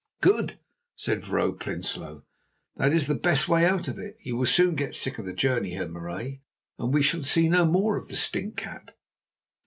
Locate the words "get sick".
4.73-5.19